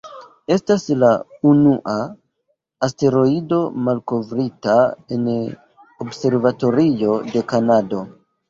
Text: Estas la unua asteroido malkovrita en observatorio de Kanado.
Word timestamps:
Estas 0.53 0.85
la 1.01 1.09
unua 1.49 1.97
asteroido 2.87 3.59
malkovrita 3.89 4.79
en 5.19 5.31
observatorio 6.09 7.21
de 7.33 7.49
Kanado. 7.55 8.03